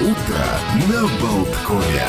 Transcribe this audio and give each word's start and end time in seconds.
Утро 0.00 0.44
на 0.88 1.02
Болткове. 1.20 2.02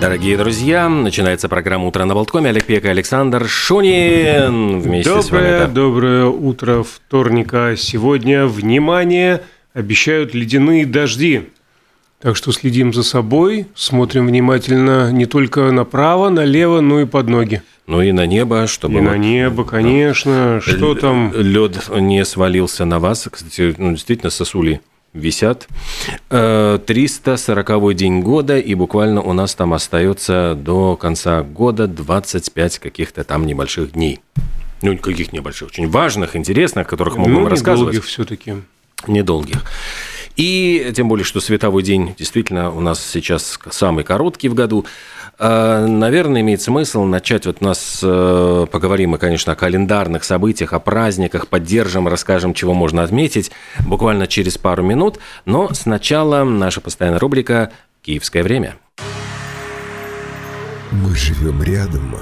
Дорогие 0.00 0.36
друзья, 0.36 0.88
начинается 0.88 1.48
программа 1.48 1.86
«Утро 1.86 2.04
на 2.04 2.14
Болткоме». 2.14 2.50
Олег 2.50 2.64
Пека, 2.64 2.90
Александр 2.90 3.46
Шунин 3.48 4.80
вместе 4.80 5.10
доброе, 5.10 5.22
с 5.22 5.30
вами. 5.30 5.44
да. 5.58 5.66
Доброе 5.68 6.26
утро 6.26 6.82
вторника. 6.82 7.74
Сегодня, 7.78 8.46
внимание, 8.46 9.42
обещают 9.74 10.34
ледяные 10.34 10.84
дожди. 10.86 11.48
Так 12.20 12.34
что 12.36 12.50
следим 12.52 12.92
за 12.92 13.02
собой, 13.04 13.66
смотрим 13.74 14.26
внимательно 14.26 15.12
не 15.12 15.26
только 15.26 15.70
направо, 15.70 16.30
налево, 16.30 16.80
но 16.80 17.00
и 17.00 17.04
под 17.06 17.28
ноги. 17.28 17.62
Ну 17.86 18.02
и 18.02 18.10
на 18.10 18.26
небо, 18.26 18.66
чтобы 18.66 18.98
И 18.98 19.00
на 19.00 19.10
вот 19.12 19.18
небо, 19.18 19.64
конечно. 19.64 20.60
Что 20.60 20.88
л- 20.92 20.96
там? 20.96 21.32
лед 21.34 21.88
не 21.96 22.24
свалился 22.24 22.84
на 22.84 22.98
вас. 22.98 23.28
Кстати, 23.30 23.74
ну, 23.78 23.92
действительно, 23.92 24.30
сосули 24.30 24.80
висят. 25.16 25.68
Э, 26.30 26.78
340 26.86 27.94
день 27.94 28.20
года, 28.20 28.58
и 28.58 28.74
буквально 28.74 29.22
у 29.22 29.32
нас 29.32 29.54
там 29.54 29.72
остается 29.72 30.54
до 30.56 30.96
конца 30.96 31.42
года 31.42 31.86
25 31.86 32.78
каких-то 32.78 33.24
там 33.24 33.46
небольших 33.46 33.92
дней. 33.92 34.20
Ну, 34.82 34.96
каких 34.98 35.32
небольших, 35.32 35.68
очень 35.68 35.88
важных, 35.88 36.36
интересных, 36.36 36.86
о 36.86 36.90
которых 36.90 37.16
мы 37.16 37.26
Ну, 37.28 37.34
будем 37.36 37.48
рассказывать. 37.48 38.04
все-таки. 38.04 38.54
недолгих. 39.06 39.64
И 40.36 40.92
тем 40.94 41.08
более, 41.08 41.24
что 41.24 41.40
световой 41.40 41.82
день 41.82 42.14
действительно 42.18 42.70
у 42.70 42.80
нас 42.80 43.02
сейчас 43.04 43.58
самый 43.70 44.04
короткий 44.04 44.48
в 44.50 44.54
году. 44.54 44.84
А, 45.38 45.86
Наверное, 45.86 46.40
имеет 46.40 46.62
смысл 46.62 47.04
начать. 47.04 47.46
Вот 47.46 47.58
у 47.60 47.64
нас 47.64 48.00
э, 48.02 48.66
поговорим 48.70 49.10
мы, 49.10 49.18
конечно, 49.18 49.52
о 49.52 49.56
календарных 49.56 50.24
событиях, 50.24 50.72
о 50.72 50.80
праздниках, 50.80 51.48
поддержим, 51.48 52.08
расскажем, 52.08 52.54
чего 52.54 52.74
можно 52.74 53.02
отметить 53.02 53.50
буквально 53.80 54.26
через 54.26 54.56
пару 54.58 54.82
минут. 54.82 55.18
Но 55.44 55.72
сначала 55.74 56.44
наша 56.44 56.80
постоянная 56.80 57.18
рубрика 57.18 57.70
«Киевское 58.02 58.42
время». 58.42 58.76
Мы 60.92 61.14
живем 61.14 61.62
рядом, 61.62 62.16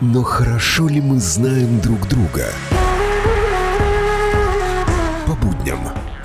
но 0.00 0.22
хорошо 0.22 0.88
ли 0.88 1.00
мы 1.00 1.18
знаем 1.18 1.80
друг 1.80 2.08
друга? 2.08 2.46
По 5.26 5.34
будням 5.34 5.80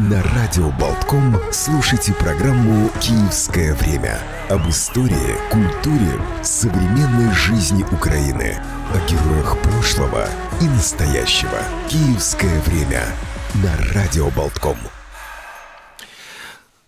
на 0.09 0.21
Радио 0.35 0.69
Болтком 0.71 1.37
слушайте 1.51 2.13
программу 2.13 2.89
«Киевское 2.99 3.73
время» 3.75 4.19
об 4.49 4.67
истории, 4.67 5.37
культуре, 5.49 6.19
современной 6.41 7.33
жизни 7.33 7.85
Украины, 7.89 8.57
о 8.91 9.09
героях 9.09 9.57
прошлого 9.61 10.27
и 10.61 10.65
настоящего. 10.65 11.57
«Киевское 11.87 12.59
время» 12.61 13.05
на 13.55 13.93
Радио 13.93 14.29
Болтком. 14.31 14.75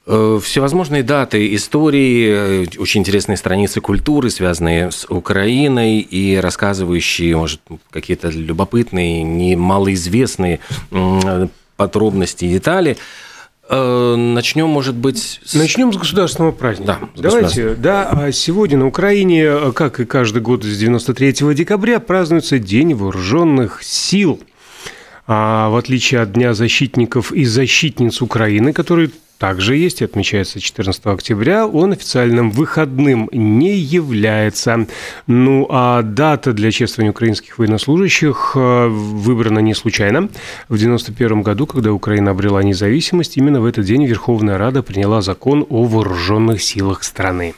Э, 0.08 0.40
Всевозможные 0.44 1.04
даты, 1.04 1.56
истории, 1.56 2.66
э, 2.66 2.66
очень 2.80 3.02
интересные 3.02 3.38
страницы 3.38 3.80
культуры, 3.80 4.30
связанные 4.30 4.92
с 4.92 5.06
Украиной 5.10 6.00
и 6.00 6.36
рассказывающие, 6.36 7.38
может, 7.38 7.62
какие-то 7.92 8.28
любопытные, 8.30 9.24
немалоизвестные 9.24 10.60
подробности 11.78 12.46
и 12.46 12.50
детали. 12.50 12.98
Э, 13.68 14.16
Начнем, 14.16 14.68
может 14.68 14.96
быть, 14.96 15.40
с... 15.44 15.54
Начнем 15.56 15.92
с 15.92 15.98
государственного 15.98 16.52
праздника. 16.52 17.00
Да, 17.16 17.22
Давайте. 17.22 17.76
Да, 17.76 18.10
а 18.12 18.32
сегодня 18.32 18.78
на 18.78 18.88
Украине, 18.88 19.44
э, 19.44 19.72
как 19.74 20.00
и 20.00 20.06
каждый 20.06 20.42
год 20.42 20.64
с 20.64 20.78
93 20.78 21.54
декабря, 21.54 22.00
празднуется 22.00 22.60
День 22.60 22.94
вооруженных 22.94 23.82
сил. 23.84 24.40
А 25.28 25.70
в 25.70 25.76
отличие 25.76 26.22
от 26.22 26.34
Дня 26.34 26.54
защитников 26.54 27.32
и 27.32 27.46
защитниц 27.46 28.22
Украины, 28.22 28.74
который 28.74 29.12
также 29.38 29.76
есть 29.76 30.02
и 30.02 30.06
отмечается 30.06 30.60
14 30.60 31.06
октября, 31.08 31.68
он 31.68 31.92
официальным 31.92 32.52
выходным 32.52 33.30
не 33.32 33.76
является. 33.76 34.88
Ну 35.28 35.68
а 35.70 36.02
дата 36.02 36.54
для 36.54 36.72
чествования 36.72 37.12
украинских 37.12 37.58
военнослужащих 37.58 38.54
э, 38.56 38.88
выбрана 38.88 39.60
не 39.60 39.74
случайно. 39.74 40.30
В 40.70 40.78
91 40.78 41.42
году, 41.42 41.66
когда 41.66 41.92
Украина 41.92 42.32
обрела 42.32 42.64
независимость, 42.64 43.38
именно 43.38 43.62
в 43.62 43.66
этот 43.66 43.86
день 43.86 44.06
Верховная 44.06 44.58
Рада 44.58 44.84
приняла 44.84 45.22
закон 45.22 45.66
о 45.70 45.84
вооруженных 45.84 46.62
силах 46.62 47.04
страны. 47.04 47.54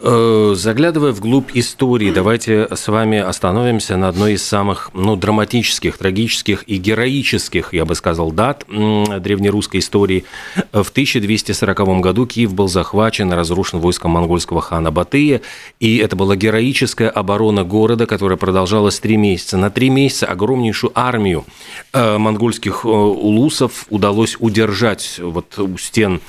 Э, 0.00 0.54
Заглядывая 0.54 1.12
вглубь 1.12 1.50
истории, 1.54 2.10
давайте 2.10 2.68
с 2.70 2.88
вами 2.88 3.18
остановимся 3.18 3.96
на 3.96 4.08
одной 4.08 4.34
из 4.34 4.44
самых 4.44 4.90
ну, 4.94 5.16
драматических, 5.16 5.98
трагических 5.98 6.64
и 6.66 6.76
героических, 6.76 7.72
я 7.72 7.84
бы 7.84 7.94
сказал, 7.94 8.30
дат 8.32 8.64
древнерусской 8.68 9.80
истории. 9.80 10.24
В 10.72 10.88
1240 10.88 12.00
году 12.00 12.26
Киев 12.26 12.54
был 12.54 12.68
захвачен 12.68 13.32
и 13.32 13.36
разрушен 13.36 13.80
войском 13.80 14.12
монгольского 14.12 14.60
хана 14.60 14.90
Батыя, 14.90 15.42
и 15.80 15.98
это 15.98 16.16
была 16.16 16.36
героическая 16.36 17.10
оборона 17.10 17.64
города, 17.64 18.06
которая 18.06 18.38
продолжалась 18.38 19.00
три 19.00 19.16
месяца. 19.16 19.56
На 19.56 19.70
три 19.70 19.90
месяца 19.90 20.26
огромнейшую 20.26 20.92
армию 20.94 21.44
э, 21.92 22.18
монгольских 22.18 22.84
э, 22.84 22.88
улусов 22.88 23.86
удалось 23.90 24.36
удержать 24.38 25.20
вот 25.22 25.58
у 25.58 25.76
стен 25.76 26.20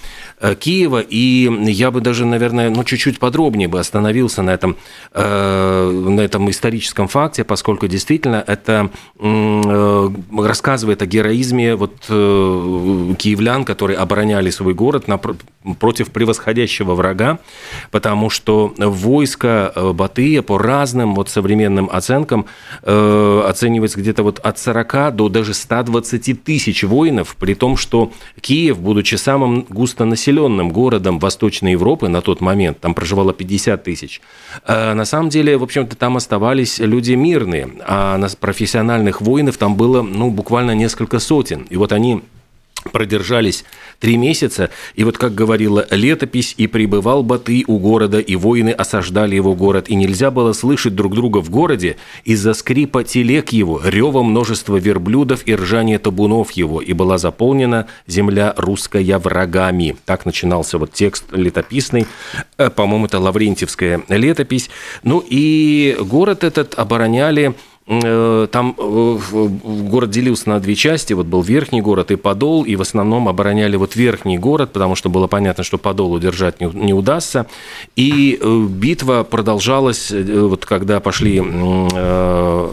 Киева, 0.60 1.02
и 1.02 1.50
я 1.72 1.92
бы 1.92 2.02
даже, 2.02 2.26
наверное, 2.26 2.70
ну, 2.70 2.84
чуть-чуть 2.84 3.20
подробнее 3.20 3.68
бы 3.68 3.80
остановился 3.80 4.42
на 4.42 4.52
этом, 4.52 4.78
э, 5.14 5.92
на 5.92 6.22
этом 6.22 6.50
историческом 6.50 7.08
факте, 7.08 7.44
поскольку 7.44 7.88
действительно 7.88 8.44
это 8.48 8.90
э, 9.20 10.10
рассказывает 10.38 11.02
о 11.02 11.06
героизме 11.06 11.76
вот, 11.76 11.94
э, 12.08 13.14
киевлян, 13.18 13.66
которые 13.66 13.98
обороняли 13.98 14.50
свой 14.50 14.74
город 14.74 15.06
напр- 15.08 15.38
против 15.78 16.12
превосходящего 16.12 16.96
врага, 16.96 17.40
потому 17.92 18.30
что 18.30 18.74
войско 18.78 19.74
э, 19.76 19.92
Батыя 19.92 20.42
по 20.42 20.58
разным 20.58 21.16
вот 21.16 21.30
современным 21.30 21.90
оценкам 21.92 22.46
э, 22.84 23.44
оценивается 23.46 24.00
где-то 24.00 24.24
вот 24.24 24.40
от 24.40 24.58
40 24.58 25.16
до 25.16 25.28
даже 25.28 25.54
120 25.54 26.44
тысяч 26.44 26.84
воинов, 26.84 27.36
при 27.38 27.56
том, 27.56 27.76
что 27.76 28.12
Киев, 28.40 28.80
будучи 28.80 29.16
самым 29.16 29.66
густонаселенным 29.70 30.70
городом 30.70 31.20
Восточной 31.20 31.74
Европы 31.74 32.08
на 32.08 32.22
тот 32.22 32.40
момент, 32.40 32.80
там 32.80 32.94
проживало 32.94 33.34
50 33.34 33.84
тысяч, 33.84 34.22
э, 34.66 34.94
на 34.94 35.04
самом 35.04 35.30
деле, 35.30 35.58
в 35.58 35.64
общем-то, 35.64 35.98
там 35.98 36.16
оставались 36.16 36.80
люди 36.80 37.14
мирные, 37.14 37.70
а 37.86 38.18
профессиональных 38.40 39.22
воинов 39.22 39.58
там 39.58 39.76
было, 39.76 40.02
ну, 40.02 40.32
буквально 40.32 40.72
несколько 40.72 41.20
сотен. 41.20 41.66
И 41.70 41.76
вот 41.76 41.92
они 41.92 42.22
продержались 42.92 43.66
три 44.00 44.18
месяца, 44.18 44.70
и 44.96 45.04
вот 45.04 45.18
как 45.18 45.36
говорила 45.36 45.86
летопись, 45.92 46.54
и 46.58 46.68
прибывал 46.68 47.24
Баты 47.24 47.64
у 47.68 47.78
города, 47.80 48.20
и 48.20 48.36
воины 48.36 48.70
осаждали 48.70 49.36
его 49.36 49.56
город, 49.56 49.90
и 49.90 49.96
нельзя 49.96 50.32
было 50.32 50.54
слышать 50.54 50.96
друг 50.96 51.16
друга 51.16 51.40
в 51.40 51.50
городе 51.50 51.98
из-за 52.24 52.54
скрипа 52.54 53.04
телег 53.04 53.50
его, 53.50 53.82
рева 53.84 54.24
множества 54.24 54.78
верблюдов 54.78 55.42
и 55.46 55.56
ржания 55.56 56.00
табунов 56.00 56.52
его, 56.52 56.82
и 56.82 56.94
была 56.94 57.18
заполнена 57.18 57.88
земля 58.08 58.54
русская 58.58 59.18
врагами. 59.18 59.98
Так 60.06 60.26
начинался 60.26 60.78
вот 60.78 60.94
текст 60.94 61.26
летописный, 61.32 62.06
Э, 62.58 62.70
по-моему, 62.70 63.06
это 63.06 63.20
Лаврентьевская 63.20 64.02
летопись. 64.10 64.70
Ну 65.04 65.24
и 65.28 65.98
город 66.00 66.44
этот 66.44 66.78
обороняли 66.78 67.56
Там 67.90 68.76
э, 68.78 69.18
город 69.64 70.12
делился 70.12 70.50
на 70.50 70.60
две 70.60 70.76
части. 70.76 71.14
Вот 71.14 71.26
был 71.26 71.42
верхний 71.42 71.82
город 71.82 72.12
и 72.12 72.18
Подол, 72.18 72.64
и 72.64 72.76
в 72.76 72.82
основном 72.82 73.28
обороняли 73.28 73.78
вот 73.78 73.96
верхний 73.96 74.38
город, 74.38 74.74
потому 74.74 74.94
что 74.94 75.10
было 75.10 75.26
понятно, 75.26 75.64
что 75.64 75.80
Подол 75.80 76.14
удержать 76.14 76.62
не, 76.62 76.68
не 76.68 76.94
удастся. 76.94 77.48
И 77.96 78.38
э, 78.40 78.66
битва 78.70 79.24
продолжалась, 79.24 80.12
э, 80.12 80.22
вот 80.22 80.68
когда 80.68 81.00
пошли 81.00 81.42
э, 81.44 82.70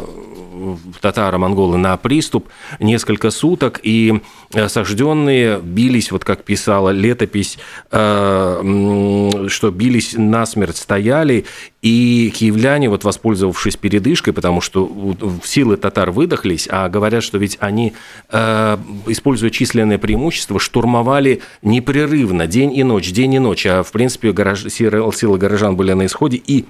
татаро-монголы 1.01 1.79
на 1.79 1.97
приступ 1.97 2.49
несколько 2.81 3.31
суток, 3.31 3.81
и 3.83 4.21
осажденные 4.53 5.61
бились, 5.61 6.11
вот 6.13 6.25
как 6.25 6.45
писала 6.45 6.91
летопись, 6.91 7.59
э, 7.91 9.45
что 9.49 9.71
бились 9.71 10.15
насмерть, 10.17 10.77
стояли, 10.77 11.47
и 11.83 12.33
киевляне, 12.35 12.91
вот 12.91 13.05
воспользовавшись 13.05 13.77
передышкой, 13.77 14.33
потому 14.33 14.61
что 14.61 14.91
силы 15.45 15.77
татар 15.77 16.11
выдохлись, 16.11 16.67
а 16.69 16.89
говорят, 16.89 17.23
что 17.23 17.39
ведь 17.39 17.59
они, 17.61 17.93
э, 18.31 18.77
используя 19.07 19.51
численное 19.51 19.99
преимущество, 19.99 20.59
штурмовали 20.59 21.43
непрерывно, 21.63 22.49
день 22.49 22.75
и 22.75 22.83
ночь, 22.83 23.13
день 23.13 23.35
и 23.35 23.39
ночь, 23.39 23.67
а 23.67 23.85
в 23.85 23.93
принципе 23.93 24.33
горож... 24.33 24.65
силы 24.65 25.39
горожан 25.39 25.77
были 25.77 25.93
на 25.93 26.07
исходе, 26.07 26.43
и 26.45 26.65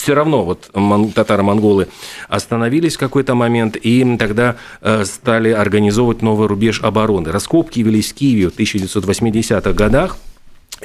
все 0.00 0.14
равно 0.14 0.44
вот 0.44 0.70
мон- 0.74 1.12
татаро-монголы 1.12 1.88
остановились 2.28 2.96
в 2.96 2.98
какой-то 2.98 3.34
момент, 3.34 3.76
и 3.76 4.16
тогда 4.16 4.56
э, 4.80 5.04
стали 5.04 5.50
организовывать 5.50 6.22
новый 6.22 6.48
рубеж 6.48 6.80
обороны. 6.82 7.30
Раскопки 7.30 7.80
велись 7.80 8.12
в 8.12 8.14
Киеве 8.14 8.50
в 8.50 8.56
1980-х 8.56 9.72
годах, 9.72 10.16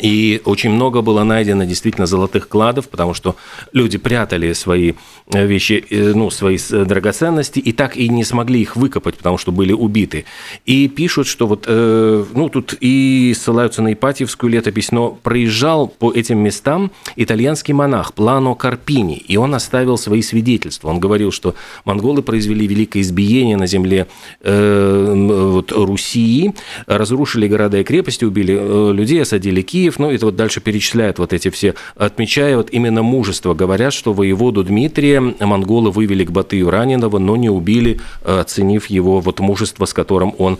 И 0.01 0.41
очень 0.43 0.71
много 0.71 1.01
было 1.01 1.23
найдено 1.23 1.63
действительно 1.63 2.05
золотых 2.05 2.49
кладов, 2.49 2.89
потому 2.89 3.13
что 3.13 3.35
люди 3.71 3.97
прятали 3.97 4.51
свои 4.53 4.93
э, 5.31 5.45
вещи, 5.45 5.85
э, 5.89 6.11
ну, 6.13 6.29
свои 6.29 6.57
драгоценности, 6.57 7.59
и 7.59 7.71
так 7.71 7.95
и 7.95 8.09
не 8.09 8.25
смогли 8.25 8.61
их 8.61 8.75
выкопать, 8.75 9.15
потому 9.15 9.37
что 9.37 9.51
были 9.53 9.71
убиты. 9.71 10.25
И 10.65 10.89
пишут, 10.89 11.27
что 11.27 11.47
вот, 11.47 11.65
э, 11.67 12.25
ну, 12.33 12.49
тут 12.49 12.75
и 12.81 13.33
ссылаются 13.39 13.81
на 13.81 13.93
Ипатьевскую 13.93 14.51
летопись, 14.51 14.91
но 14.91 15.11
проезжал 15.11 15.87
по 15.87 16.11
этим 16.11 16.39
местам 16.39 16.91
итальянский 17.15 17.73
монах 17.73 18.13
Плано 18.13 18.53
Карпини, 18.55 19.17
и 19.17 19.37
он 19.37 19.55
оставил 19.55 19.97
свои 19.97 20.21
свидетельства. 20.21 20.89
Он 20.89 20.99
говорил, 20.99 21.31
что 21.31 21.55
монголы 21.85 22.21
произвели 22.21 22.67
великое 22.67 23.01
избиение 23.01 23.55
на 23.55 23.67
земле 23.67 24.07
вот, 24.41 25.71
Руси, 25.71 26.53
разрушили 26.85 27.47
города 27.47 27.79
и 27.79 27.83
крепости, 27.83 28.25
убили 28.25 28.93
людей, 28.93 29.21
осадили 29.21 29.61
Киев, 29.61 29.84
Киев, 29.85 29.99
ну, 29.99 30.09
это 30.09 30.25
вот 30.25 30.35
дальше 30.35 30.61
перечисляют 30.61 31.19
вот 31.19 31.31
эти 31.31 31.49
все, 31.49 31.75
отмечая 31.95 32.57
вот 32.57 32.69
именно 32.71 33.03
мужество. 33.03 33.53
Говорят, 33.53 33.93
что 33.93 34.13
воеводу 34.13 34.63
Дмитрия 34.63 35.19
монголы 35.19 35.91
вывели 35.91 36.25
к 36.25 36.31
Батыю 36.31 36.71
раненого, 36.71 37.19
но 37.19 37.35
не 37.35 37.51
убили, 37.51 37.99
оценив 38.23 38.87
его 38.87 39.19
вот 39.19 39.39
мужество, 39.39 39.85
с 39.85 39.93
которым 39.93 40.33
он 40.39 40.57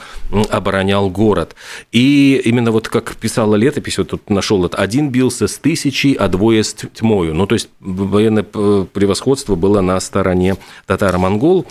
оборонял 0.51 1.10
город. 1.10 1.56
И 1.92 2.39
именно 2.45 2.72
вот 2.72 2.88
как 2.88 3.16
писала 3.16 3.56
летопись, 3.56 3.98
вот 3.98 4.10
тут 4.10 4.30
нашел 4.30 4.63
это, 4.63 4.77
один 4.77 5.10
бился 5.10 5.48
с 5.48 5.57
тысячей, 5.57 6.13
а 6.13 6.28
двое 6.28 6.63
с 6.63 6.75
тьмою. 6.75 7.33
Ну, 7.33 7.48
то 7.48 7.56
есть 7.56 7.69
военное 7.80 8.44
превосходство 8.44 9.56
было 9.56 9.81
на 9.81 10.00
стороне 10.00 10.56
татаро-монгол. 10.86 11.66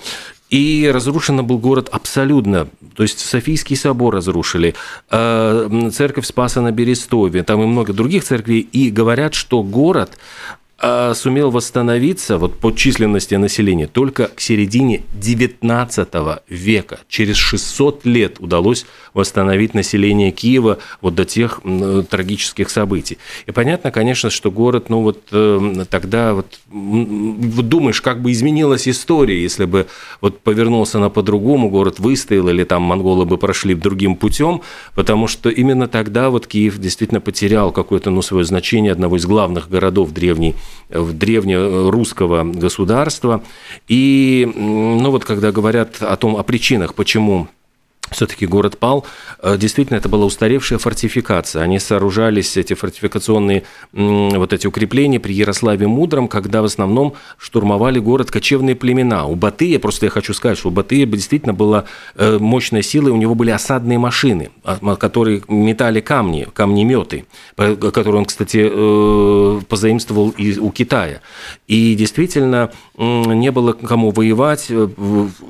И 0.50 0.90
разрушен 0.92 1.44
был 1.44 1.58
город 1.58 1.88
абсолютно. 1.90 2.68
То 2.94 3.02
есть 3.02 3.18
Софийский 3.18 3.76
собор 3.76 4.14
разрушили, 4.14 4.74
э, 5.10 5.90
церковь 5.92 6.26
Спаса 6.26 6.60
на 6.60 6.70
Берестове, 6.70 7.42
там 7.42 7.62
и 7.62 7.66
много 7.66 7.92
других 7.92 8.24
церквей. 8.24 8.60
И 8.60 8.90
говорят, 8.90 9.34
что 9.34 9.62
город 9.62 10.18
а, 10.86 11.14
сумел 11.14 11.50
восстановиться 11.50 12.36
вот 12.36 12.58
по 12.58 12.70
численности 12.70 13.34
населения 13.36 13.86
только 13.86 14.28
к 14.28 14.38
середине 14.38 15.00
XIX 15.18 16.42
века. 16.46 17.00
Через 17.08 17.36
600 17.36 18.04
лет 18.04 18.36
удалось 18.38 18.84
восстановить 19.14 19.72
население 19.72 20.30
Киева 20.30 20.76
вот 21.00 21.14
до 21.14 21.24
тех 21.24 21.62
трагических 22.10 22.68
событий. 22.68 23.16
И 23.46 23.50
понятно, 23.50 23.92
конечно, 23.92 24.28
что 24.28 24.50
город, 24.50 24.90
ну 24.90 25.00
вот 25.00 25.22
э, 25.32 25.86
тогда 25.88 26.34
вот, 26.34 26.58
вот 26.70 27.66
думаешь, 27.66 28.02
как 28.02 28.20
бы 28.20 28.32
изменилась 28.32 28.86
история, 28.86 29.40
если 29.40 29.64
бы 29.64 29.86
вот 30.20 30.40
повернулся 30.40 30.98
на 30.98 31.08
по-другому, 31.08 31.70
город 31.70 31.98
выстоял, 31.98 32.50
или 32.50 32.64
там 32.64 32.82
монголы 32.82 33.24
бы 33.24 33.38
прошли 33.38 33.74
другим 33.74 34.16
путем, 34.16 34.60
потому 34.94 35.28
что 35.28 35.48
именно 35.48 35.88
тогда 35.88 36.28
вот 36.28 36.46
Киев 36.46 36.76
действительно 36.76 37.22
потерял 37.22 37.72
какое-то 37.72 38.10
ну, 38.10 38.20
свое 38.20 38.44
значение 38.44 38.92
одного 38.92 39.16
из 39.16 39.24
главных 39.24 39.70
городов 39.70 40.10
древней 40.12 40.54
древнерусского 40.90 42.44
государства. 42.44 43.42
И 43.88 44.50
ну 44.54 45.10
вот 45.10 45.24
когда 45.24 45.52
говорят 45.52 45.96
о 46.00 46.16
том, 46.16 46.36
о 46.36 46.42
причинах, 46.42 46.94
почему 46.94 47.48
все-таки 48.10 48.46
город 48.46 48.78
пал. 48.78 49.06
Э, 49.40 49.56
действительно, 49.58 49.96
это 49.96 50.08
была 50.08 50.26
устаревшая 50.26 50.78
фортификация. 50.78 51.62
Они 51.62 51.78
сооружались, 51.78 52.56
эти 52.56 52.74
фортификационные 52.74 53.64
вот 53.92 54.52
эти 54.52 54.66
укрепления 54.66 55.20
при 55.20 55.32
Ярославе 55.32 55.86
Мудром, 55.86 56.28
когда 56.28 56.62
в 56.62 56.66
основном 56.66 57.14
штурмовали 57.38 57.98
город 57.98 58.30
кочевные 58.30 58.74
племена. 58.74 59.26
У 59.26 59.34
Батыя, 59.34 59.78
просто 59.78 60.06
я 60.06 60.10
хочу 60.10 60.34
сказать, 60.34 60.58
что 60.58 60.68
у 60.68 60.72
Батыя 60.72 61.06
действительно 61.06 61.54
была 61.54 61.84
э, 62.16 62.38
мощная 62.38 62.82
сила, 62.82 63.08
и 63.08 63.10
у 63.10 63.16
него 63.16 63.34
были 63.34 63.50
осадные 63.50 63.98
машины, 63.98 64.50
а, 64.64 64.96
которые 64.96 65.42
метали 65.48 66.00
камни, 66.00 66.46
камнеметы, 66.52 67.26
которые 67.56 68.16
он, 68.16 68.24
кстати, 68.24 68.68
э, 68.70 69.60
позаимствовал 69.68 70.30
и 70.30 70.58
у 70.58 70.70
Китая. 70.70 71.20
И 71.66 71.94
действительно, 71.94 72.70
не 72.96 73.50
было 73.50 73.72
кому 73.72 74.10
воевать. 74.10 74.70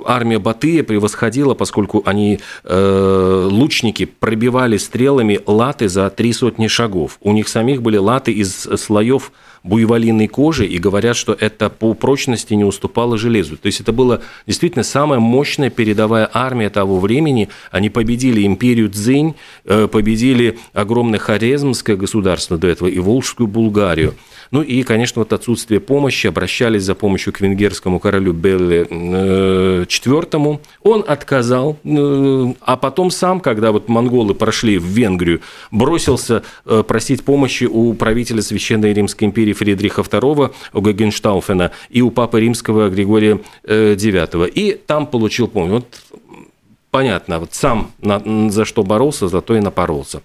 Армия 0.07 0.39
Батыя 0.39 0.83
превосходила, 0.83 1.55
поскольку 1.55 2.03
они 2.05 2.41
Э, 2.67 3.49
лучники 3.51 4.05
пробивали 4.07 4.79
стрелами 4.79 5.41
латы 5.47 5.89
за 5.89 6.09
три 6.11 6.33
сотни 6.33 6.67
шагов. 6.67 7.19
У 7.21 7.33
них 7.33 7.49
самих 7.49 7.83
были 7.83 7.99
латы 7.99 8.33
из 8.33 8.69
слоев 8.77 9.33
буйволиной 9.65 10.29
кожи, 10.29 10.67
и 10.67 10.79
говорят, 10.79 11.17
что 11.17 11.37
это 11.39 11.71
по 11.71 11.95
прочности 11.95 12.55
не 12.55 12.65
уступало 12.65 13.19
железу. 13.19 13.57
То 13.57 13.67
есть 13.67 13.81
это 13.81 13.93
была 13.93 14.21
действительно 14.47 14.85
самая 14.85 15.19
мощная 15.19 15.71
передовая 15.71 16.29
армия 16.33 16.71
того 16.71 17.01
времени. 17.01 17.49
Они 17.71 17.91
победили 17.91 18.47
империю 18.47 18.91
Цзинь, 18.91 19.35
э, 19.65 19.89
победили 19.89 20.59
огромное 20.75 21.19
Хорезмское 21.19 21.97
государство 21.97 22.59
до 22.59 22.69
этого 22.69 22.89
и 22.89 22.99
Волжскую 22.99 23.47
Булгарию. 23.47 24.15
Ну 24.51 24.63
и, 24.63 24.83
конечно, 24.83 25.21
вот 25.21 25.33
отсутствие 25.33 25.81
помощи, 25.81 26.27
обращались 26.27 26.83
за 26.83 26.95
помощью 26.95 27.33
к 27.33 27.41
венгерскому 27.41 27.99
королю 27.99 28.33
Белле 28.35 28.83
IV. 28.83 30.61
Он 30.83 31.05
отказал, 31.09 31.79
э, 31.83 32.55
а 32.61 32.77
потом 32.77 33.11
сам, 33.11 33.41
когда 33.41 33.73
вот 33.73 33.89
монголы 33.89 34.35
прошли 34.35 34.79
в 34.79 34.85
Венгрию, 34.85 35.41
бросился 35.71 36.43
э, 36.67 36.83
просить 36.87 37.25
помощи 37.25 37.65
у 37.65 37.95
правителя 37.95 38.43
Священной 38.43 38.93
Римской 38.93 39.27
империи 39.27 39.54
Фридриха 39.55 40.03
II, 40.03 40.53
у 40.73 40.81
Гогенштауфена, 40.81 41.71
и 41.91 42.03
у 42.03 42.11
папы 42.11 42.41
римского 42.41 42.91
Григория 42.91 43.41
IX. 43.65 44.45
Э, 44.45 44.49
и 44.49 44.75
там 44.75 45.07
получил 45.07 45.49
помощь. 45.49 45.71
Вот 45.71 45.87
понятно, 46.91 47.41
вот 47.41 47.55
сам 47.55 47.91
на, 48.01 48.51
за 48.51 48.65
что 48.65 48.83
боролся, 48.83 49.29
за 49.29 49.41
то 49.41 49.57
и 49.57 49.61
напоролся. 49.61 50.23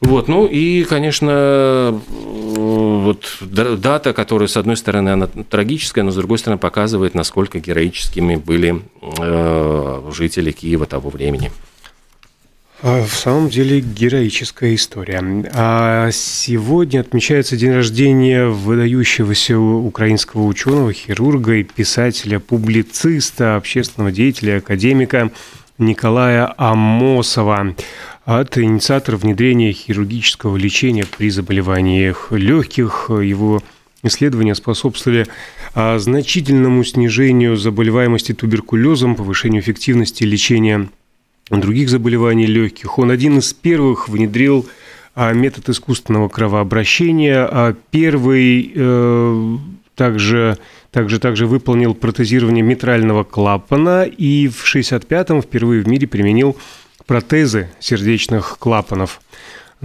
Вот, 0.00 0.28
ну 0.28 0.46
и, 0.46 0.84
конечно, 0.84 1.98
вот 2.10 3.38
дата, 3.40 4.12
которая, 4.12 4.48
с 4.48 4.56
одной 4.56 4.76
стороны, 4.76 5.10
она 5.10 5.26
трагическая, 5.26 6.04
но 6.04 6.10
с 6.10 6.16
другой 6.16 6.38
стороны, 6.38 6.58
показывает, 6.58 7.14
насколько 7.14 7.58
героическими 7.58 8.36
были 8.36 8.82
э, 9.00 10.10
жители 10.12 10.50
Киева 10.50 10.86
того 10.86 11.08
времени. 11.08 11.52
А, 12.82 13.04
в 13.06 13.14
самом 13.14 13.48
деле 13.48 13.80
героическая 13.80 14.74
история. 14.74 15.22
А 15.52 16.10
сегодня 16.12 17.00
отмечается 17.00 17.56
день 17.56 17.72
рождения 17.72 18.46
выдающегося 18.46 19.58
украинского 19.58 20.44
ученого, 20.44 20.92
хирурга 20.92 21.54
и 21.54 21.62
писателя, 21.62 22.40
публициста, 22.40 23.56
общественного 23.56 24.12
деятеля, 24.12 24.58
академика 24.58 25.30
Николая 25.78 26.52
Амосова 26.56 27.74
от 28.24 28.58
инициатора 28.58 29.16
внедрения 29.16 29.72
хирургического 29.72 30.56
лечения 30.56 31.04
при 31.04 31.30
заболеваниях 31.30 32.32
легких. 32.32 33.06
Его 33.10 33.62
исследования 34.02 34.54
способствовали 34.54 35.26
а, 35.74 35.98
значительному 35.98 36.84
снижению 36.84 37.56
заболеваемости 37.56 38.34
туберкулезом, 38.34 39.14
повышению 39.14 39.62
эффективности 39.62 40.24
лечения 40.24 40.88
других 41.50 41.88
заболеваний 41.88 42.46
легких. 42.46 42.98
Он 42.98 43.10
один 43.10 43.38
из 43.38 43.52
первых 43.52 44.08
внедрил 44.08 44.66
а, 45.14 45.32
метод 45.32 45.68
искусственного 45.68 46.28
кровообращения, 46.28 47.46
а 47.50 47.74
первый 47.90 48.72
э, 48.74 49.56
также, 49.94 50.58
также, 50.90 51.20
также 51.20 51.46
выполнил 51.46 51.94
протезирование 51.94 52.62
митрального 52.62 53.24
клапана 53.24 54.04
и 54.04 54.48
в 54.48 54.64
1965-м 54.64 55.42
впервые 55.42 55.82
в 55.82 55.88
мире 55.88 56.06
применил 56.06 56.56
протезы 57.06 57.68
сердечных 57.78 58.58
клапанов. 58.58 59.20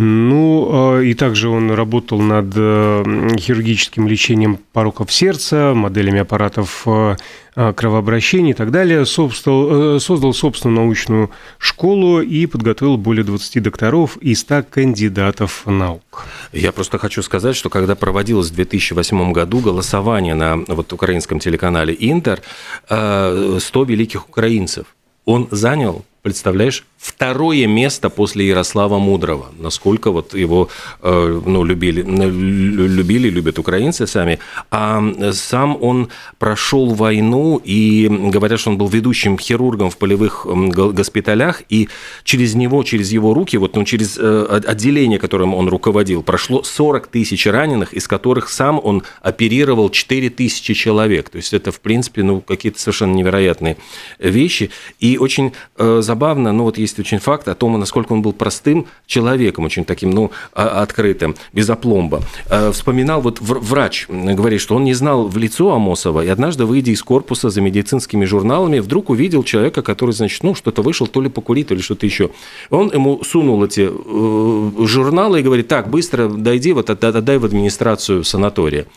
Ну, 0.01 0.69
а, 0.71 1.01
и 1.01 1.13
также 1.13 1.49
он 1.49 1.71
работал 1.71 2.21
над 2.21 2.53
э, 2.55 3.35
хирургическим 3.37 4.07
лечением 4.07 4.57
пороков 4.71 5.11
сердца, 5.11 5.73
моделями 5.75 6.21
аппаратов 6.21 6.83
э, 6.85 7.17
а, 7.55 7.73
кровообращения 7.73 8.51
и 8.51 8.53
так 8.53 8.71
далее. 8.71 9.05
Создал, 9.05 9.97
э, 9.97 9.99
создал 9.99 10.33
собственную 10.33 10.83
научную 10.85 11.31
школу 11.57 12.21
и 12.21 12.45
подготовил 12.45 12.95
более 12.95 13.25
20 13.25 13.61
докторов 13.61 14.15
и 14.21 14.35
100 14.35 14.63
кандидатов 14.69 15.63
наук. 15.65 16.27
Я 16.53 16.71
просто 16.71 16.97
хочу 16.97 17.21
сказать, 17.21 17.57
что 17.57 17.69
когда 17.69 17.95
проводилось 17.95 18.51
в 18.51 18.55
2008 18.55 19.33
году 19.33 19.59
голосование 19.59 20.33
на 20.33 20.55
вот, 20.55 20.93
украинском 20.93 21.39
телеканале 21.39 21.93
«Интер», 21.99 22.41
100 22.87 23.59
великих 23.83 24.29
украинцев, 24.29 24.85
он 25.25 25.49
занял 25.51 26.05
представляешь, 26.21 26.85
второе 26.97 27.65
место 27.65 28.09
после 28.09 28.47
Ярослава 28.47 28.99
Мудрого. 28.99 29.47
Насколько 29.57 30.11
вот 30.11 30.33
его 30.33 30.69
э, 31.01 31.41
ну, 31.45 31.63
любили, 31.63 32.01
любили, 32.01 33.29
любят 33.29 33.57
украинцы 33.57 34.05
сами. 34.05 34.39
А 34.69 35.01
сам 35.31 35.77
он 35.81 36.09
прошел 36.37 36.93
войну, 36.93 37.61
и 37.63 38.07
говорят, 38.09 38.59
что 38.59 38.71
он 38.71 38.77
был 38.77 38.89
ведущим 38.89 39.37
хирургом 39.37 39.89
в 39.89 39.97
полевых 39.97 40.45
госпиталях, 40.45 41.63
и 41.69 41.87
через 42.23 42.55
него, 42.55 42.83
через 42.83 43.11
его 43.11 43.33
руки, 43.33 43.57
вот 43.57 43.75
ну, 43.75 43.85
через 43.85 44.17
э, 44.17 44.61
отделение, 44.67 45.19
которым 45.19 45.53
он 45.53 45.69
руководил, 45.69 46.21
прошло 46.21 46.63
40 46.63 47.07
тысяч 47.07 47.45
раненых, 47.47 47.93
из 47.93 48.07
которых 48.07 48.49
сам 48.49 48.79
он 48.83 49.03
оперировал 49.21 49.89
4 49.89 50.29
тысячи 50.31 50.73
человек. 50.73 51.29
То 51.29 51.37
есть 51.37 51.53
это, 51.53 51.71
в 51.71 51.79
принципе, 51.79 52.23
ну, 52.23 52.41
какие-то 52.41 52.79
совершенно 52.79 53.13
невероятные 53.13 53.77
вещи. 54.19 54.71
И 54.99 55.17
очень 55.17 55.53
э, 55.77 56.01
забавно, 56.09 56.51
ну 56.51 56.63
вот 56.63 56.79
есть 56.79 56.97
очень 56.99 57.19
факт 57.19 57.47
о 57.47 57.53
том, 57.53 57.79
насколько 57.79 58.13
он 58.13 58.23
был 58.23 58.33
простым 58.33 58.87
человеком, 59.05 59.65
очень 59.65 59.85
таким, 59.85 60.09
ну, 60.09 60.31
а, 60.53 60.81
открытым, 60.81 61.35
без 61.53 61.69
опломба. 61.69 62.21
Э, 62.49 62.71
вспоминал 62.71 63.21
вот 63.21 63.37
врач, 63.39 64.07
говорит, 64.09 64.59
что 64.59 64.75
он 64.75 64.83
не 64.85 64.95
знал 64.95 65.27
в 65.27 65.37
лицо 65.37 65.71
Амосова, 65.71 66.25
и 66.25 66.27
однажды, 66.27 66.65
выйдя 66.65 66.91
из 66.91 67.03
корпуса 67.03 67.51
за 67.51 67.61
медицинскими 67.61 68.25
журналами, 68.25 68.79
вдруг 68.79 69.11
увидел 69.11 69.43
человека, 69.43 69.83
который, 69.83 70.11
значит, 70.11 70.41
ну, 70.43 70.55
что-то 70.55 70.81
вышел, 70.81 71.05
то 71.05 71.21
ли 71.21 71.29
покурить, 71.29 71.67
то 71.67 71.75
ли 71.75 71.81
что-то 71.81 72.07
еще. 72.07 72.31
Он 72.71 72.91
ему 72.91 73.23
сунул 73.23 73.63
эти 73.63 73.87
э, 73.87 74.85
журналы 74.87 75.41
и 75.41 75.43
говорит, 75.43 75.67
так, 75.67 75.91
быстро 75.91 76.27
дойди, 76.27 76.73
вот 76.73 76.89
отдай 76.89 77.37
в 77.37 77.45
администрацию 77.45 78.23
санатория. 78.23 78.87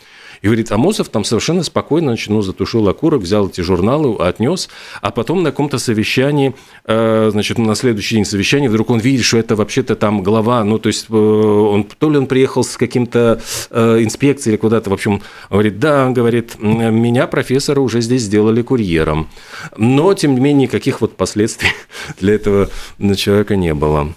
И 0.43 0.47
говорит, 0.47 0.73
Амосов 0.73 1.07
там 1.07 1.23
совершенно 1.23 1.63
спокойно 1.63 2.09
значит, 2.09 2.29
ну, 2.29 2.41
затушил 2.41 2.87
окурок, 2.89 3.21
взял 3.21 3.47
эти 3.47 3.61
журналы, 3.61 4.17
отнес, 4.17 4.69
а 5.01 5.09
потом 5.09 5.41
на 5.41 5.51
каком-то 5.51 5.77
совещании, 5.77 6.53
э, 6.83 7.29
значит, 7.31 7.57
на 7.57 7.73
следующий 7.75 8.15
день 8.15 8.25
совещания, 8.25 8.69
вдруг 8.69 8.89
он 8.89 8.99
видит, 8.99 9.23
что 9.23 9.37
это 9.37 9.55
вообще-то 9.55 9.95
там 9.95 10.21
глава, 10.21 10.65
ну, 10.65 10.79
то 10.79 10.87
есть, 10.87 11.05
э, 11.09 11.15
он, 11.15 11.85
то 11.85 12.09
ли 12.09 12.17
он 12.17 12.27
приехал 12.27 12.65
с 12.65 12.75
каким-то 12.75 13.41
э, 13.71 14.03
инспекцией 14.03 14.55
или 14.55 14.59
куда-то, 14.59 14.89
в 14.89 14.93
общем, 14.93 15.21
говорит, 15.49 15.79
да, 15.79 16.09
говорит, 16.09 16.59
меня 16.59 17.25
профессора 17.27 17.79
уже 17.79 18.01
здесь 18.01 18.23
сделали 18.23 18.61
курьером. 18.63 19.29
Но, 19.77 20.13
тем 20.13 20.35
не 20.35 20.41
менее, 20.41 20.63
никаких 20.63 20.99
вот 20.99 21.15
последствий 21.15 21.69
для 22.19 22.35
этого 22.35 22.69
человека 23.15 23.55
не 23.55 23.73
было. 23.73 24.13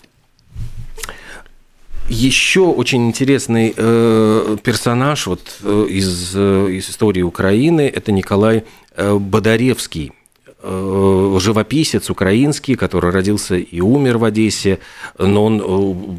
Еще 2.09 2.61
очень 2.61 3.09
интересный 3.09 3.75
э, 3.77 4.57
персонаж 4.63 5.27
вот, 5.27 5.41
э, 5.63 5.87
из, 5.91 6.33
э, 6.37 6.71
из 6.71 6.89
истории 6.89 7.23
Украины– 7.23 7.91
это 7.95 8.13
Николай 8.13 8.63
э, 8.95 9.15
Бодаревский. 9.15 10.13
Э, 10.63 11.39
живописец 11.39 12.11
украинский, 12.11 12.75
который 12.75 13.13
родился 13.13 13.57
и 13.57 13.81
умер 13.81 14.19
в 14.19 14.25
Одессе, 14.25 14.81
но 15.17 15.45
он 15.45 15.61
э, 15.61 15.65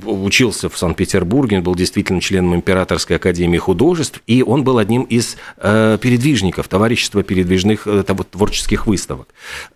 учился 0.10 0.70
в 0.70 0.78
Санкт-Петербурге, 0.78 1.58
он 1.58 1.64
был 1.64 1.76
действительно 1.76 2.22
членом 2.22 2.56
Императорской 2.56 3.18
академии 3.18 3.58
художеств, 3.58 4.22
и 4.26 4.44
он 4.44 4.64
был 4.64 4.78
одним 4.78 5.04
из 5.04 5.36
э, 5.58 5.98
передвижников, 6.00 6.70
товарищества 6.70 7.24
передвижных 7.24 7.88
творческих 8.32 8.88
выставок. 8.88 9.28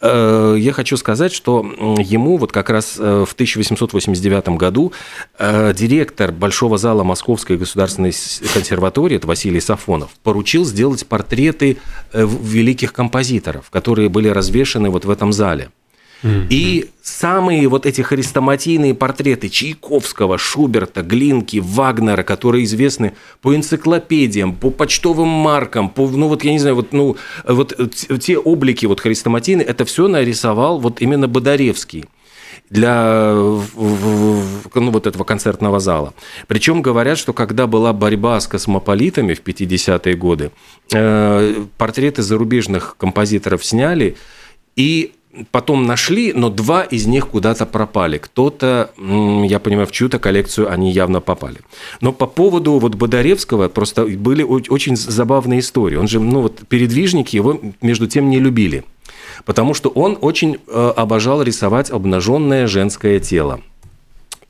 Я 0.01 0.72
хочу 0.74 0.96
сказать, 0.98 1.34
что 1.34 1.62
ему 2.00 2.38
вот 2.38 2.51
как 2.51 2.70
раз 2.70 2.98
в 2.98 3.34
1889 3.34 4.50
году 4.50 4.94
директор 5.39 6.32
Большого 6.32 6.77
зала 6.77 7.03
Московской 7.03 7.58
государственной 7.58 8.13
консерватории, 8.53 9.18
это 9.18 9.27
Василий 9.27 9.60
Сафонов, 9.60 10.12
поручил 10.24 10.65
сделать 10.65 11.06
портреты 11.08 11.77
великих 12.13 12.94
композиторов, 12.94 13.70
которые 13.70 14.10
были 14.10 14.27
развешаны 14.27 14.61
развешаны 14.62 14.89
вот 14.89 15.06
в 15.06 15.10
этом 15.10 15.34
зале. 15.34 15.70
И 16.24 16.91
самые 17.01 17.68
вот 17.68 17.88
эти 17.88 18.01
хрестоматийные 18.01 18.94
портреты 18.94 19.50
Чайковского, 19.50 20.38
Шуберта, 20.38 21.01
Глинки, 21.01 21.58
Вагнера, 21.58 22.22
которые 22.22 22.65
известны 22.65 23.13
по 23.41 23.56
энциклопедиям, 23.56 24.56
по 24.56 24.70
почтовым 24.70 25.30
маркам, 25.30 25.89
по, 25.89 26.08
ну 26.08 26.27
вот 26.27 26.44
я 26.44 26.51
не 26.51 26.60
знаю, 26.60 26.75
вот, 26.75 26.94
ну, 26.94 27.15
вот 27.48 27.75
те 28.20 28.38
облики 28.38 28.86
вот 28.86 29.00
хрестоматийные, 29.00 29.65
это 29.65 29.84
все 29.84 30.08
нарисовал 30.08 30.80
вот 30.80 31.01
именно 31.01 31.27
Бодаревский 31.27 32.06
для 32.70 33.34
ну, 33.34 34.91
вот 34.91 35.08
этого 35.08 35.24
концертного 35.24 35.80
зала. 35.80 36.13
Причем 36.48 36.84
говорят, 36.84 37.18
что 37.18 37.34
когда 37.34 37.65
была 37.65 37.94
борьба 37.94 38.39
с 38.39 38.48
космополитами 38.48 39.34
в 39.34 39.41
50-е 39.41 40.15
годы, 40.15 40.51
э, 40.94 41.65
портреты 41.77 42.22
зарубежных 42.22 42.96
композиторов 42.98 43.65
сняли, 43.65 44.15
и 44.75 45.13
потом 45.51 45.85
нашли, 45.85 46.33
но 46.33 46.49
два 46.49 46.83
из 46.83 47.07
них 47.07 47.27
куда-то 47.27 47.65
пропали. 47.65 48.17
Кто-то, 48.17 48.91
я 48.97 49.59
понимаю, 49.59 49.87
в 49.87 49.91
чью-то 49.91 50.19
коллекцию 50.19 50.71
они 50.71 50.91
явно 50.91 51.21
попали. 51.21 51.59
Но 52.01 52.11
по 52.11 52.27
поводу 52.27 52.79
вот 52.79 52.95
Бодаревского 52.95 53.69
просто 53.69 54.05
были 54.05 54.43
очень 54.43 54.95
забавные 54.95 55.59
истории. 55.59 55.95
Он 55.95 56.07
же, 56.07 56.19
ну 56.19 56.41
вот 56.41 56.61
передвижники 56.67 57.35
его 57.35 57.59
между 57.81 58.07
тем 58.07 58.29
не 58.29 58.39
любили, 58.39 58.83
потому 59.45 59.73
что 59.73 59.89
он 59.89 60.17
очень 60.21 60.57
э, 60.67 60.93
обожал 60.95 61.41
рисовать 61.41 61.91
обнаженное 61.91 62.67
женское 62.67 63.19
тело. 63.19 63.61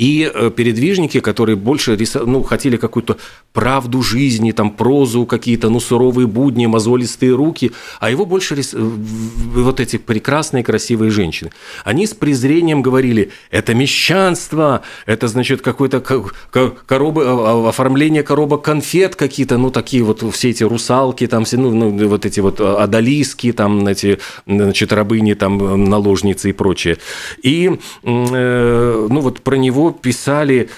И 0.01 0.31
э, 0.33 0.49
передвижники, 0.49 1.19
которые 1.19 1.55
больше 1.55 1.95
ну, 2.25 2.41
хотели 2.41 2.77
какую-то 2.77 3.17
правду 3.53 4.01
жизни, 4.01 4.51
там 4.51 4.71
прозу, 4.71 5.27
какие-то 5.27 5.69
ну, 5.69 5.79
суровые 5.79 6.25
будни, 6.25 6.65
мозолистые 6.65 7.35
руки, 7.35 7.71
а 7.99 8.09
его 8.09 8.25
больше 8.25 8.55
рис... 8.55 8.73
вот 8.73 9.79
эти 9.79 9.97
прекрасные, 9.97 10.63
красивые 10.63 11.11
женщины. 11.11 11.51
Они 11.83 12.07
с 12.07 12.15
презрением 12.15 12.81
говорили, 12.81 13.29
это 13.51 13.75
мещанство, 13.75 14.81
это, 15.05 15.27
значит, 15.27 15.61
какое-то 15.61 15.99
коробы, 15.99 17.23
а, 17.23 17.65
а, 17.67 17.69
оформление 17.69 18.23
коробок 18.23 18.63
конфет 18.63 19.15
какие-то, 19.15 19.59
ну, 19.59 19.69
такие 19.69 20.01
вот 20.01 20.23
все 20.33 20.49
эти 20.49 20.63
русалки, 20.63 21.27
там 21.27 21.45
все, 21.45 21.57
ну, 21.57 21.69
ну 21.69 22.07
вот 22.07 22.25
эти 22.25 22.39
вот 22.39 22.59
адалиски, 22.59 23.51
там 23.51 23.85
эти, 23.85 24.17
значит, 24.47 24.93
рабыни, 24.93 25.35
там, 25.35 25.83
наложницы 25.83 26.49
и 26.49 26.53
прочее. 26.53 26.97
И, 27.43 27.77
э, 28.01 29.07
ну, 29.11 29.19
вот 29.19 29.41
про 29.41 29.57
него 29.57 29.90
писали, 29.93 30.69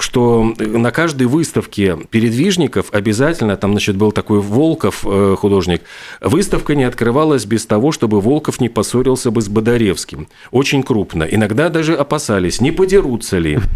что 0.00 0.54
на 0.58 0.90
каждой 0.90 1.26
выставке 1.26 1.96
передвижников 2.10 2.92
обязательно, 2.92 3.56
там, 3.56 3.72
значит, 3.72 3.96
был 3.96 4.12
такой 4.12 4.40
Волков 4.40 5.04
э, 5.04 5.36
художник, 5.38 5.82
выставка 6.20 6.74
не 6.74 6.84
открывалась 6.84 7.44
без 7.44 7.66
того, 7.66 7.90
чтобы 7.90 8.20
Волков 8.20 8.60
не 8.60 8.68
поссорился 8.68 9.30
бы 9.30 9.42
с 9.42 9.48
Бодаревским. 9.48 10.28
Очень 10.50 10.82
крупно. 10.82 11.24
Иногда 11.24 11.68
даже 11.68 11.94
опасались, 11.94 12.60
не 12.60 12.70
подерутся 12.70 13.38
ли. 13.38 13.58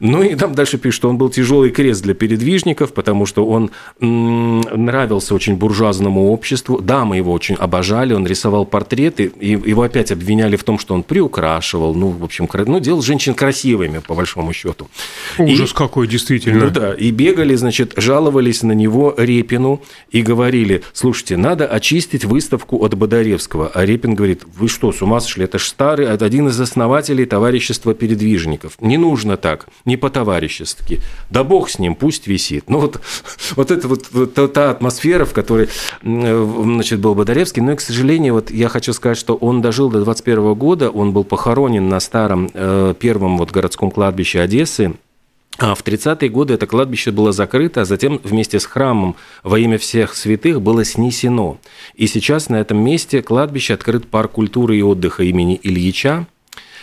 Ну 0.00 0.22
и 0.22 0.34
там 0.34 0.54
дальше 0.54 0.78
пишет, 0.78 0.96
что 0.96 1.08
он 1.08 1.16
был 1.18 1.30
тяжелый 1.30 1.70
крест 1.70 2.02
для 2.02 2.14
передвижников, 2.14 2.92
потому 2.92 3.26
что 3.26 3.46
он 3.46 3.70
нравился 4.00 5.34
очень 5.34 5.56
буржуазному 5.56 6.32
обществу. 6.32 6.80
Дамы 6.80 7.16
его 7.16 7.32
очень 7.32 7.54
обожали, 7.54 8.14
он 8.14 8.26
рисовал 8.26 8.66
портреты, 8.66 9.32
и 9.40 9.50
его 9.50 9.82
опять 9.82 10.12
обвиняли 10.12 10.56
в 10.56 10.64
том, 10.64 10.78
что 10.78 10.94
он 10.94 11.02
приукрашивал, 11.02 11.94
ну, 11.94 12.08
в 12.08 12.24
общем, 12.24 12.48
ну, 12.66 12.80
делал 12.80 13.02
женщин 13.02 13.34
красивыми, 13.34 13.98
по 13.98 14.14
большому 14.14 14.52
счету. 14.52 14.88
Ужас 15.52 15.70
и, 15.70 15.74
какой, 15.74 16.06
действительно. 16.06 16.66
Ну 16.66 16.70
да, 16.70 16.94
и 16.94 17.10
бегали, 17.10 17.54
значит, 17.54 17.94
жаловались 17.96 18.62
на 18.62 18.72
него 18.72 19.14
Репину 19.16 19.82
и 20.10 20.22
говорили, 20.22 20.82
слушайте, 20.92 21.36
надо 21.36 21.66
очистить 21.66 22.24
выставку 22.24 22.84
от 22.84 22.94
Бодаревского. 22.94 23.70
А 23.72 23.84
Репин 23.84 24.14
говорит, 24.14 24.42
вы 24.56 24.68
что, 24.68 24.92
с 24.92 25.02
ума 25.02 25.20
сошли, 25.20 25.44
это 25.44 25.58
ж 25.58 25.64
старый, 25.64 26.06
это 26.06 26.24
один 26.24 26.48
из 26.48 26.60
основателей 26.60 27.26
товарищества 27.26 27.94
передвижников. 27.94 28.74
Не 28.80 28.98
нужно 28.98 29.36
так, 29.36 29.66
не 29.84 29.96
по-товарищески. 29.96 31.00
Да 31.30 31.44
бог 31.44 31.70
с 31.70 31.78
ним, 31.78 31.94
пусть 31.94 32.26
висит. 32.26 32.68
Ну 32.68 32.80
вот, 32.80 33.00
вот 33.56 33.70
это 33.70 33.88
вот, 33.88 34.06
вот 34.12 34.52
та 34.52 34.70
атмосфера, 34.70 35.24
в 35.24 35.32
которой 35.32 35.68
значит, 36.02 37.00
был 37.00 37.14
Бодаревский. 37.14 37.62
Но, 37.62 37.72
и, 37.72 37.76
к 37.76 37.80
сожалению, 37.80 38.34
вот 38.34 38.50
я 38.50 38.68
хочу 38.68 38.92
сказать, 38.92 39.18
что 39.18 39.34
он 39.34 39.62
дожил 39.62 39.90
до 39.90 40.02
21 40.02 40.54
года, 40.54 40.90
он 40.90 41.12
был 41.12 41.24
похоронен 41.24 41.88
на 41.88 42.00
старом 42.00 42.50
э, 42.52 42.94
первом 42.98 43.38
вот 43.38 43.50
городском 43.50 43.90
кладбище 43.90 44.16
кладбище 44.16 44.40
Одессы. 44.40 44.94
А 45.58 45.74
в 45.74 45.82
30-е 45.82 46.28
годы 46.28 46.54
это 46.54 46.66
кладбище 46.66 47.12
было 47.12 47.32
закрыто, 47.32 47.80
а 47.80 47.84
затем 47.86 48.20
вместе 48.22 48.60
с 48.60 48.66
храмом 48.66 49.16
во 49.42 49.58
имя 49.58 49.78
всех 49.78 50.14
святых 50.14 50.60
было 50.60 50.84
снесено. 50.84 51.58
И 51.94 52.06
сейчас 52.06 52.50
на 52.50 52.56
этом 52.56 52.78
месте 52.78 53.22
кладбище 53.22 53.74
открыт 53.74 54.06
парк 54.06 54.32
культуры 54.32 54.76
и 54.76 54.82
отдыха 54.82 55.22
имени 55.22 55.58
Ильича, 55.62 56.26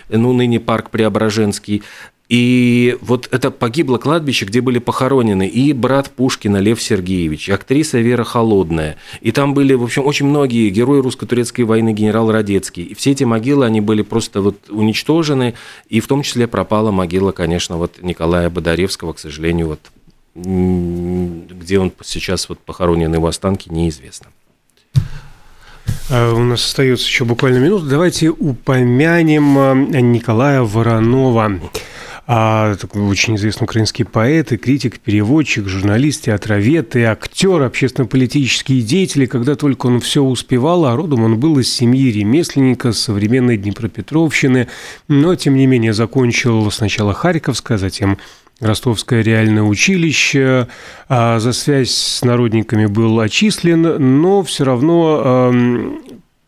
ну, 0.10 0.34
ныне 0.34 0.60
парк 0.60 0.90
Преображенский. 0.90 1.84
И 2.30 2.98
вот 3.02 3.28
это 3.32 3.52
погибло 3.52 3.98
кладбище, 3.98 4.46
где 4.46 4.62
были 4.62 4.80
похоронены 4.80 5.46
и 5.48 5.74
брат 5.74 6.10
Пушкина 6.10 6.58
Лев 6.58 6.82
Сергеевич, 6.82 7.50
и 7.50 7.52
актриса 7.52 8.00
Вера 8.00 8.24
Холодная. 8.24 8.98
И 9.22 9.32
там 9.32 9.54
были, 9.54 9.74
в 9.74 9.84
общем, 9.84 10.06
очень 10.06 10.26
многие 10.26 10.70
герои 10.70 11.02
русско-турецкой 11.02 11.64
войны, 11.64 11.94
генерал 11.94 12.32
Радецкий. 12.32 12.84
И 12.84 12.94
все 12.96 13.12
эти 13.12 13.26
могилы, 13.26 13.66
они 13.66 13.82
были 13.82 14.02
просто 14.02 14.42
вот 14.42 14.70
уничтожены, 14.70 15.54
и 15.90 16.00
в 16.00 16.08
том 16.08 16.24
числе 16.24 16.48
пропала 16.48 16.92
могила, 16.92 17.34
конечно, 17.34 17.78
вот 17.78 18.02
Николая 18.02 18.50
Бодаревского, 18.50 19.14
к 19.14 19.20
сожалению, 19.20 19.68
вот 19.68 19.80
где 20.36 21.78
он 21.78 21.92
сейчас 22.04 22.50
вот 22.50 22.58
похоронен, 22.60 23.14
его 23.14 23.28
останки, 23.28 23.70
неизвестно. 23.70 24.28
А, 26.10 26.34
у 26.34 26.40
нас 26.40 26.66
остается 26.66 27.06
еще 27.06 27.26
буквально 27.26 27.60
минута. 27.60 27.86
Давайте 27.86 28.30
упомянем 28.30 29.58
а, 29.58 29.74
Николая 29.76 30.64
Воронова 30.64 31.60
а, 32.26 32.76
такой 32.76 33.02
очень 33.02 33.36
известный 33.36 33.66
украинский 33.66 34.06
поэт 34.06 34.54
и 34.54 34.58
критик, 34.58 35.00
переводчик, 35.00 35.68
журналист, 35.68 36.24
театровед 36.24 36.96
и 36.96 37.02
актер, 37.02 37.62
общественно-политический 37.62 38.82
деятель. 38.82 39.24
И 39.24 39.28
когда 39.28 39.56
только 39.56 39.88
он 39.88 40.00
все 40.00 40.24
успевал, 40.24 40.86
а 40.86 40.96
родом 40.96 41.24
он 41.24 41.38
был 41.38 41.60
из 41.60 41.74
семьи 41.74 42.12
ремесленника 42.12 42.94
современной 42.94 43.58
Днепропетровщины, 43.58 44.70
но, 45.10 45.36
тем 45.36 45.56
не 45.56 45.68
менее, 45.68 45.94
закончил 45.94 46.72
сначала 46.72 47.14
Харьковское, 47.14 47.78
затем 47.78 48.18
Ростовское 48.62 49.22
реальное 49.22 49.64
училище, 49.64 50.70
а 51.10 51.40
за 51.40 51.52
связь 51.52 51.92
с 51.92 52.24
народниками 52.24 52.86
был 52.86 53.20
отчислен, 53.20 54.22
но 54.22 54.44
все 54.44 54.64
равно 54.64 55.52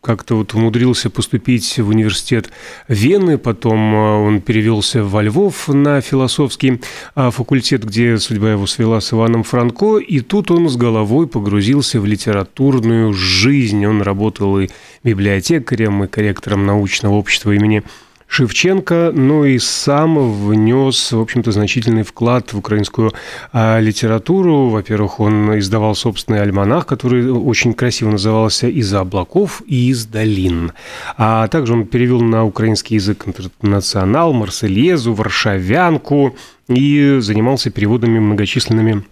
как-то 0.06 0.36
вот 0.36 0.54
умудрился 0.54 1.10
поступить 1.10 1.78
в 1.78 1.88
университет 1.88 2.50
Вены, 2.86 3.38
потом 3.38 3.92
он 3.92 4.40
перевелся 4.40 5.02
во 5.02 5.20
Львов 5.20 5.66
на 5.66 6.00
философский 6.00 6.80
факультет, 7.16 7.84
где 7.84 8.16
судьба 8.18 8.52
его 8.52 8.66
свела 8.66 9.00
с 9.00 9.12
Иваном 9.12 9.42
Франко, 9.42 9.98
и 9.98 10.20
тут 10.20 10.52
он 10.52 10.68
с 10.68 10.76
головой 10.76 11.26
погрузился 11.26 12.00
в 12.00 12.06
литературную 12.06 13.12
жизнь. 13.12 13.84
Он 13.84 14.00
работал 14.00 14.60
и 14.60 14.68
библиотекарем, 15.02 16.04
и 16.04 16.06
корректором 16.06 16.64
научного 16.66 17.14
общества 17.14 17.50
имени 17.50 17.82
Шевченко, 18.28 19.12
но 19.14 19.44
и 19.44 19.58
сам 19.58 20.46
внес, 20.46 21.12
в 21.12 21.20
общем-то, 21.20 21.52
значительный 21.52 22.02
вклад 22.02 22.52
в 22.52 22.58
украинскую 22.58 23.12
а, 23.52 23.78
литературу. 23.80 24.68
Во-первых, 24.68 25.20
он 25.20 25.58
издавал 25.58 25.94
собственный 25.94 26.42
альманах, 26.42 26.86
который 26.86 27.30
очень 27.30 27.72
красиво 27.72 28.10
назывался 28.10 28.68
«Из-за 28.68 29.00
облаков» 29.00 29.62
и 29.66 29.90
«Из 29.90 30.06
долин». 30.06 30.72
А 31.16 31.48
также 31.48 31.72
он 31.72 31.86
перевел 31.86 32.20
на 32.20 32.44
украинский 32.44 32.96
язык 32.96 33.24
интернационал, 33.26 34.32
марсельезу, 34.32 35.14
варшавянку 35.14 36.36
и 36.68 37.18
занимался 37.20 37.70
переводами 37.70 38.18
многочисленными 38.18 39.04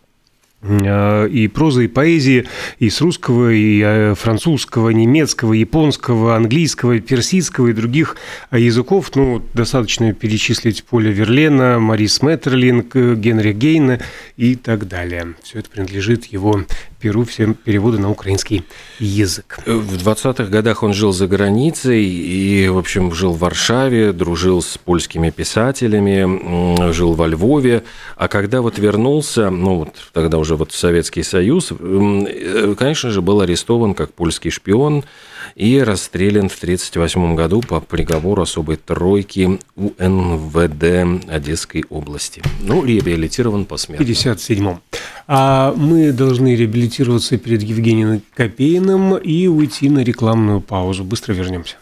и 0.65 1.49
прозы, 1.49 1.85
и 1.85 1.89
поэзии, 1.89 2.47
и 2.79 2.89
с 2.89 3.01
русского, 3.01 3.53
и 3.53 3.83
э, 3.85 4.15
французского, 4.15 4.91
немецкого, 4.91 5.53
японского, 5.53 6.37
английского, 6.37 6.99
персидского 7.01 7.69
и 7.69 7.73
других 7.73 8.17
э, 8.51 8.61
языков. 8.61 9.11
Ну, 9.15 9.43
достаточно 9.53 10.13
перечислить 10.15 10.85
Поля 10.85 11.11
Верлена, 11.11 11.79
Марис 11.79 12.23
Меттерлинг, 12.23 12.95
Генри 12.95 13.53
Гейна 13.53 14.01
и 14.37 14.55
так 14.55 14.89
далее. 14.89 15.35
Все 15.43 15.59
это 15.59 15.69
принадлежит 15.71 16.27
его 16.27 16.65
перу, 17.05 17.23
все 17.25 17.53
переводы 17.53 17.99
на 17.99 18.11
украинский 18.11 18.65
язык. 18.99 19.59
В 19.67 19.97
20-х 19.97 20.45
годах 20.45 20.83
он 20.83 20.95
жил 20.95 21.13
за 21.13 21.27
границей 21.27 22.03
и, 22.03 22.67
в 22.69 22.79
общем, 22.79 23.13
жил 23.13 23.33
в 23.33 23.41
Варшаве, 23.41 24.15
дружил 24.15 24.63
с 24.63 24.79
польскими 24.79 25.29
писателями, 25.29 26.91
жил 26.93 27.13
во 27.13 27.27
Львове. 27.27 27.85
А 28.17 28.29
когда 28.29 28.63
вот 28.63 28.79
вернулся, 28.79 29.51
ну, 29.51 29.81
вот 29.81 29.91
тогда 30.15 30.39
уже 30.39 30.57
вот 30.57 30.73
в 30.73 30.79
Советский 30.79 31.23
Союз, 31.23 31.73
э, 31.79 32.75
конечно 32.79 33.11
же, 33.11 33.21
был 33.21 33.43
арестован 33.43 33.93
как 33.93 34.15
польский 34.15 34.51
шпион 34.51 35.05
и 35.55 35.81
расстрелян 35.81 36.49
в 36.49 36.57
1938 36.57 37.35
году 37.35 37.61
по 37.61 37.81
приговору 37.81 38.43
особой 38.43 38.77
тройки 38.77 39.59
УНВД 39.77 41.29
Одесской 41.29 41.85
области. 41.91 42.43
Ну, 42.61 42.85
реабилитирован 42.85 43.65
посмертно. 43.65 44.05
В 44.05 44.09
1957 44.09 44.77
А 45.27 45.75
мы 45.77 46.13
должны 46.13 46.55
реабилитироваться 46.55 47.39
перед 47.39 47.63
Евгением 47.63 48.23
Копейным 48.35 49.17
и 49.17 49.47
уйти 49.47 49.89
на 49.89 50.01
рекламную 50.01 50.61
паузу. 50.61 51.05
Быстро 51.05 51.33
вернемся. 51.33 51.77